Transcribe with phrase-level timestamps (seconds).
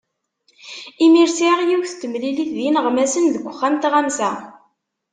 [1.05, 4.31] Imir sɛiɣ yiwet temlilit d yineɣmasen deg uxxam n tɣamsa.